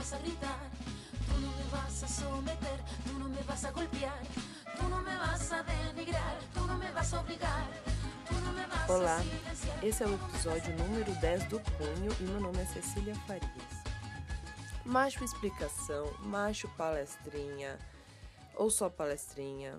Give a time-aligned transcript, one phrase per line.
[0.00, 0.70] vas a gritar,
[1.28, 4.22] tú no me vas a someter, tú no me vas a golpear,
[4.78, 7.68] tú no me vas a denigrar, tú no me vas a obrigar.
[8.88, 9.20] Olá,
[9.82, 13.72] esse é o episódio número 10 do Punho e meu nome é Cecília Farias.
[14.86, 17.78] Macho explicação, macho palestrinha
[18.56, 19.78] ou só palestrinha.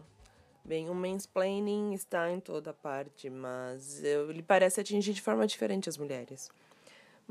[0.64, 5.98] Bem, o mansplaining está em toda parte, mas ele parece atingir de forma diferente as
[5.98, 6.52] mulheres.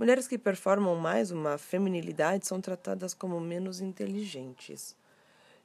[0.00, 4.96] Mulheres que performam mais uma feminilidade são tratadas como menos inteligentes.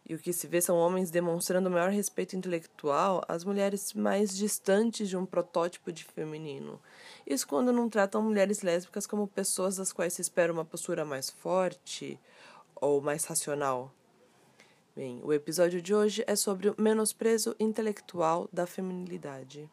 [0.06, 5.08] E o que se vê são homens demonstrando maior respeito intelectual às mulheres mais distantes
[5.08, 6.82] de um protótipo de feminino.
[7.26, 11.30] Isso quando não tratam mulheres lésbicas como pessoas das quais se espera uma postura mais
[11.30, 12.20] forte
[12.76, 13.90] ou mais racional.
[14.94, 19.70] Bem, o episódio de hoje é sobre o menosprezo intelectual da feminilidade.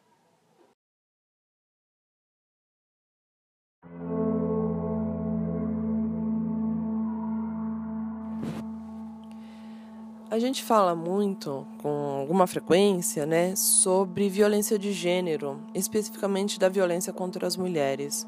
[10.33, 17.13] A gente fala muito, com alguma frequência, né, sobre violência de gênero, especificamente da violência
[17.13, 18.27] contra as mulheres.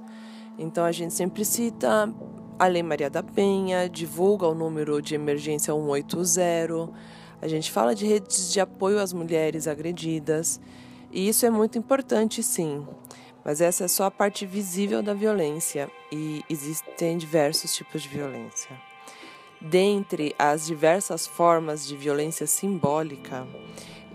[0.55, 2.13] Então a gente sempre cita
[2.59, 6.91] a Lei Maria da Penha, divulga o número de emergência 180.
[7.41, 10.61] A gente fala de redes de apoio às mulheres agredidas,
[11.11, 12.85] e isso é muito importante, sim.
[13.43, 18.84] Mas essa é só a parte visível da violência e existem diversos tipos de violência.
[19.67, 23.47] Dentre as diversas formas de violência simbólica,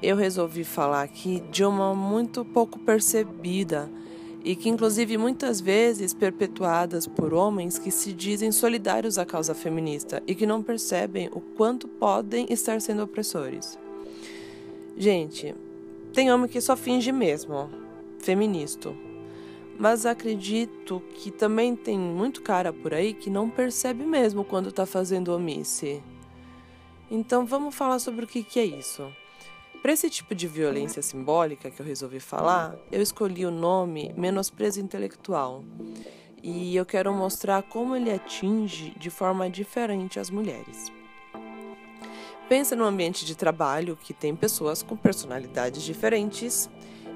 [0.00, 3.90] eu resolvi falar aqui de uma muito pouco percebida
[4.44, 10.22] e que, inclusive, muitas vezes perpetuadas por homens que se dizem solidários à causa feminista
[10.24, 13.76] e que não percebem o quanto podem estar sendo opressores.
[14.96, 15.52] Gente,
[16.12, 17.68] tem homem que só finge mesmo,
[18.20, 18.94] feminista
[19.80, 24.84] mas acredito que também tem muito cara por aí que não percebe mesmo quando está
[24.84, 26.02] fazendo omisse.
[27.10, 29.10] Então vamos falar sobre o que, que é isso.
[29.80, 34.82] Para esse tipo de violência simbólica que eu resolvi falar, eu escolhi o nome menosprezo
[34.82, 35.64] intelectual.
[36.42, 40.92] E eu quero mostrar como ele atinge de forma diferente as mulheres.
[42.50, 46.68] Pensa no ambiente de trabalho que tem pessoas com personalidades diferentes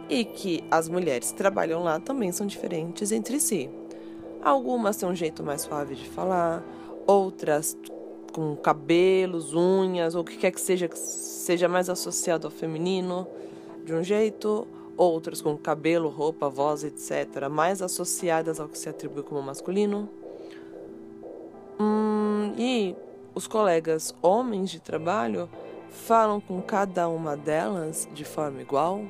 [0.09, 3.71] e que as mulheres que trabalham lá também são diferentes entre si.
[4.43, 6.63] Algumas têm um jeito mais suave de falar,
[7.07, 7.77] outras
[8.33, 13.27] com cabelos, unhas, ou o que quer que seja que seja mais associado ao feminino
[13.85, 14.67] de um jeito,
[14.97, 20.09] outras com cabelo, roupa, voz, etc., mais associadas ao que se atribui como masculino.
[21.79, 22.97] Hum, e
[23.35, 25.49] os colegas homens de trabalho
[25.91, 29.05] falam com cada uma delas de forma igual.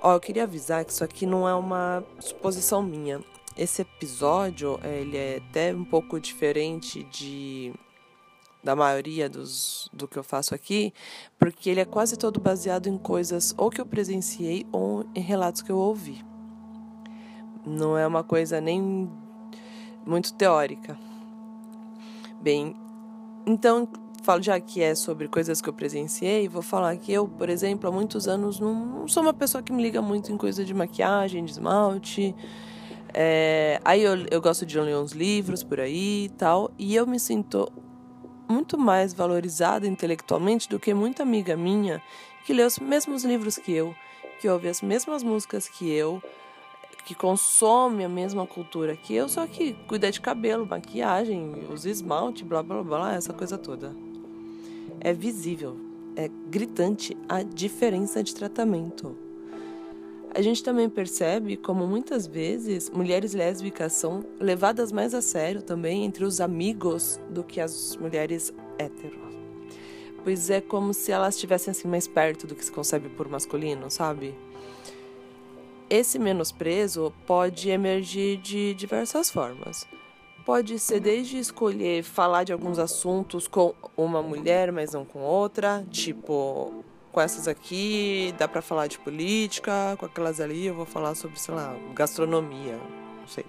[0.00, 3.20] Ó, eu queria avisar que isso aqui não é uma suposição minha.
[3.56, 7.72] Esse episódio, ele é até um pouco diferente de
[8.62, 10.92] da maioria dos, do que eu faço aqui,
[11.38, 15.62] porque ele é quase todo baseado em coisas ou que eu presenciei ou em relatos
[15.62, 16.24] que eu ouvi.
[17.64, 19.10] Não é uma coisa nem
[20.04, 20.98] muito teórica.
[22.40, 22.76] Bem,
[23.46, 23.88] então
[24.28, 27.88] falo já que é sobre coisas que eu presenciei, vou falar que eu, por exemplo,
[27.88, 30.74] há muitos anos não, não sou uma pessoa que me liga muito em coisa de
[30.74, 32.36] maquiagem, de esmalte.
[33.14, 37.06] É, aí eu, eu gosto de ler uns livros por aí e tal, e eu
[37.06, 37.72] me sinto
[38.46, 42.02] muito mais valorizada intelectualmente do que muita amiga minha
[42.44, 43.94] que lê os mesmos livros que eu,
[44.42, 46.22] que ouve as mesmas músicas que eu,
[47.06, 52.44] que consome a mesma cultura que eu, só que cuida de cabelo, maquiagem, usa esmalte,
[52.44, 54.07] blá blá blá, essa coisa toda
[55.00, 55.76] é visível,
[56.16, 59.16] é gritante a diferença de tratamento.
[60.34, 66.04] A gente também percebe como muitas vezes mulheres lésbicas são levadas mais a sério também
[66.04, 69.18] entre os amigos do que as mulheres héteros.
[70.22, 73.90] Pois é como se elas estivessem assim mais perto do que se concebe por masculino,
[73.90, 74.34] sabe?
[75.88, 79.86] Esse menosprezo pode emergir de diversas formas
[80.48, 85.84] pode ser desde escolher falar de alguns assuntos com uma mulher, mas não com outra,
[85.90, 91.14] tipo, com essas aqui dá para falar de política, com aquelas ali eu vou falar
[91.14, 92.80] sobre, sei lá, gastronomia,
[93.20, 93.44] não sei.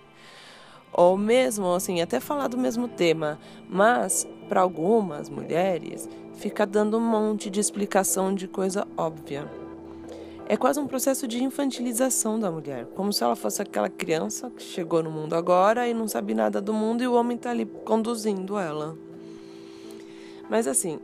[0.91, 6.99] Ou mesmo assim, até falar do mesmo tema, mas para algumas mulheres fica dando um
[7.01, 9.68] monte de explicação de coisa óbvia.
[10.51, 14.63] É quase um processo de infantilização da mulher, como se ela fosse aquela criança que
[14.63, 17.67] chegou no mundo agora e não sabe nada do mundo e o homem está ali
[17.67, 18.97] conduzindo ela.
[20.49, 20.99] Mas assim,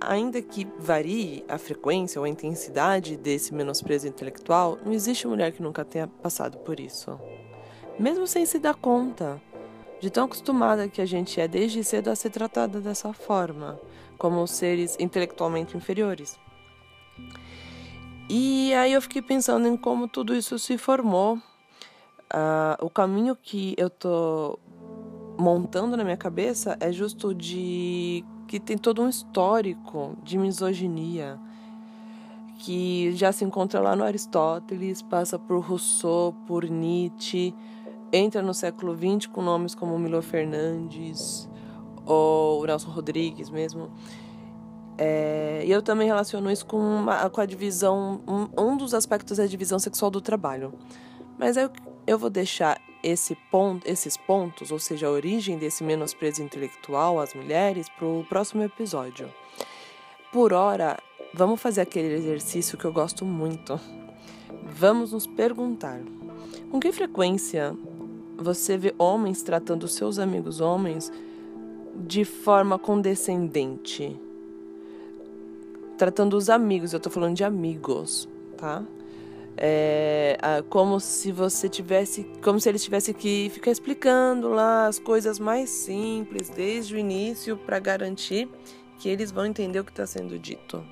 [0.00, 5.60] ainda que varie a frequência ou a intensidade desse menosprezo intelectual, não existe mulher que
[5.60, 7.18] nunca tenha passado por isso.
[7.98, 9.42] Mesmo sem se dar conta.
[10.00, 13.80] de tão acostumada que a gente é desde cedo a ser tratada dessa forma,
[14.18, 16.38] como seres intelectualmente inferiores.
[18.28, 23.74] E aí eu fiquei pensando em como tudo isso se formou, uh, o caminho que
[23.76, 24.58] eu tô
[25.38, 31.38] montando na minha cabeça é justo de que tem todo um histórico de misoginia
[32.58, 37.54] que já se encontra lá no Aristóteles, passa por Rousseau, por Nietzsche,
[38.12, 41.48] entra no século XX com nomes como Milo Fernandes
[42.06, 43.90] ou Nelson Rodrigues mesmo.
[44.96, 48.20] É, e eu também relaciono isso com, uma, com a divisão.
[48.26, 50.72] Um, um, dos aspectos é a divisão sexual do trabalho.
[51.38, 51.70] Mas eu,
[52.06, 57.34] eu vou deixar esse ponto, esses pontos, ou seja, a origem desse menosprezo intelectual às
[57.34, 59.28] mulheres, para o próximo episódio.
[60.32, 60.98] Por hora,
[61.32, 63.78] vamos fazer aquele exercício que eu gosto muito.
[64.64, 66.00] Vamos nos perguntar:
[66.70, 67.76] com que frequência
[68.36, 71.12] você vê homens tratando seus amigos homens
[71.96, 74.18] de forma condescendente?
[75.96, 78.82] Tratando os amigos, eu tô falando de amigos, tá?
[79.56, 80.36] É,
[80.68, 85.70] como se você tivesse, como se eles tivessem que ficar explicando lá as coisas mais
[85.70, 88.48] simples desde o início para garantir
[88.98, 90.84] que eles vão entender o que está sendo dito.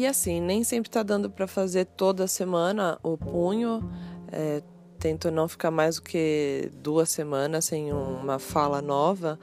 [0.00, 3.86] E assim, nem sempre está dando para fazer toda semana o punho.
[4.32, 4.62] É,
[4.98, 9.38] tento não ficar mais do que duas semanas sem uma fala nova.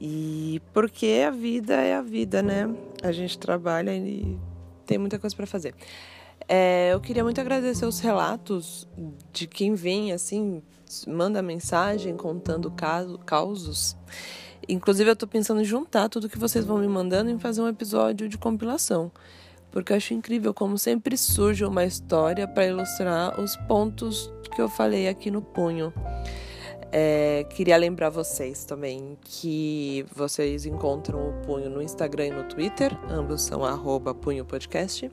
[0.00, 2.74] E porque a vida é a vida, né?
[3.02, 4.38] A gente trabalha e
[4.86, 5.74] tem muita coisa para fazer.
[6.48, 8.88] É, eu queria muito agradecer os relatos
[9.34, 10.62] de quem vem, assim,
[11.06, 13.98] manda mensagem contando caso, causos.
[14.66, 17.68] Inclusive, eu estou pensando em juntar tudo que vocês vão me mandando e fazer um
[17.68, 19.12] episódio de compilação
[19.74, 24.68] porque eu acho incrível como sempre surge uma história para ilustrar os pontos que eu
[24.68, 25.92] falei aqui no punho.
[26.92, 32.96] É, queria lembrar vocês também que vocês encontram o Punho no Instagram e no Twitter,
[33.10, 35.10] ambos são arroba Punho Podcast,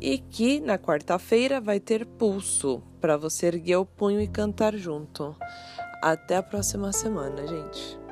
[0.00, 5.36] e que na quarta-feira vai ter pulso para você erguer o punho e cantar junto.
[6.02, 8.05] Até a próxima semana, gente.